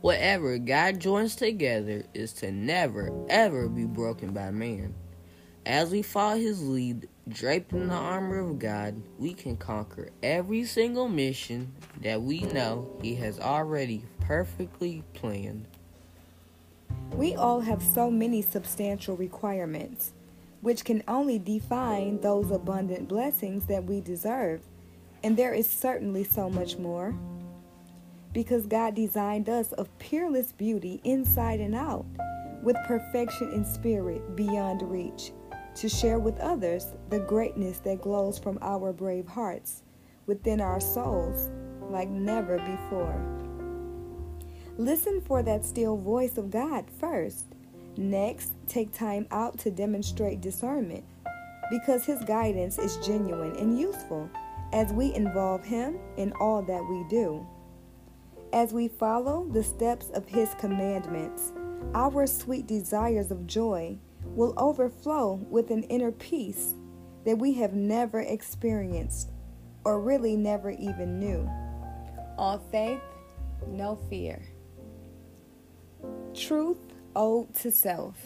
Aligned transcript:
Whatever 0.00 0.56
God 0.56 0.98
joins 0.98 1.36
together 1.36 2.04
is 2.14 2.32
to 2.34 2.50
never, 2.50 3.12
ever 3.28 3.68
be 3.68 3.84
broken 3.84 4.32
by 4.32 4.50
man. 4.50 4.94
As 5.66 5.90
we 5.90 6.00
follow 6.00 6.36
his 6.36 6.66
lead, 6.66 7.06
draped 7.28 7.74
in 7.74 7.88
the 7.88 7.94
armor 7.94 8.38
of 8.38 8.58
God, 8.58 9.02
we 9.18 9.34
can 9.34 9.58
conquer 9.58 10.08
every 10.22 10.64
single 10.64 11.06
mission 11.06 11.74
that 12.00 12.22
we 12.22 12.40
know 12.40 12.98
he 13.02 13.14
has 13.16 13.38
already 13.38 14.04
perfectly 14.20 15.04
planned. 15.12 15.66
We 17.12 17.34
all 17.34 17.60
have 17.60 17.82
so 17.82 18.10
many 18.10 18.40
substantial 18.40 19.16
requirements, 19.16 20.12
which 20.62 20.82
can 20.82 21.02
only 21.08 21.38
define 21.38 22.22
those 22.22 22.50
abundant 22.50 23.06
blessings 23.06 23.66
that 23.66 23.84
we 23.84 24.00
deserve. 24.00 24.62
And 25.22 25.36
there 25.36 25.52
is 25.52 25.68
certainly 25.68 26.24
so 26.24 26.48
much 26.48 26.78
more. 26.78 27.14
Because 28.32 28.66
God 28.66 28.94
designed 28.94 29.48
us 29.48 29.72
of 29.72 29.96
peerless 29.98 30.52
beauty 30.52 31.00
inside 31.04 31.60
and 31.60 31.74
out, 31.74 32.06
with 32.62 32.76
perfection 32.86 33.50
in 33.52 33.64
spirit 33.64 34.36
beyond 34.36 34.82
reach, 34.82 35.32
to 35.74 35.88
share 35.88 36.18
with 36.18 36.38
others 36.38 36.86
the 37.08 37.20
greatness 37.20 37.78
that 37.80 38.02
glows 38.02 38.38
from 38.38 38.58
our 38.62 38.92
brave 38.92 39.26
hearts 39.26 39.82
within 40.26 40.60
our 40.60 40.80
souls 40.80 41.50
like 41.90 42.08
never 42.08 42.58
before. 42.58 43.20
Listen 44.78 45.20
for 45.20 45.42
that 45.42 45.64
still 45.64 45.96
voice 45.96 46.38
of 46.38 46.50
God 46.50 46.86
first. 47.00 47.46
Next, 47.96 48.52
take 48.66 48.92
time 48.92 49.26
out 49.30 49.58
to 49.60 49.70
demonstrate 49.70 50.40
discernment 50.40 51.04
because 51.70 52.04
His 52.04 52.22
guidance 52.24 52.78
is 52.78 52.96
genuine 52.98 53.56
and 53.56 53.78
useful 53.78 54.30
as 54.72 54.92
we 54.92 55.14
involve 55.14 55.64
Him 55.64 55.98
in 56.16 56.32
all 56.34 56.62
that 56.62 56.84
we 56.88 57.04
do. 57.08 57.46
As 58.52 58.72
we 58.72 58.88
follow 58.88 59.46
the 59.52 59.62
steps 59.62 60.10
of 60.10 60.26
His 60.26 60.54
commandments, 60.58 61.52
our 61.94 62.26
sweet 62.26 62.66
desires 62.66 63.30
of 63.30 63.46
joy 63.46 63.96
will 64.24 64.54
overflow 64.56 65.34
with 65.48 65.70
an 65.70 65.84
inner 65.84 66.10
peace 66.10 66.74
that 67.24 67.38
we 67.38 67.52
have 67.54 67.74
never 67.74 68.20
experienced 68.20 69.30
or 69.84 70.00
really 70.00 70.36
never 70.36 70.70
even 70.70 71.20
knew. 71.20 71.48
All 72.36 72.58
faith, 72.72 73.00
no 73.68 73.94
fear. 74.08 74.42
Truth 76.34 76.94
owed 77.14 77.54
to 77.56 77.70
self. 77.70 78.16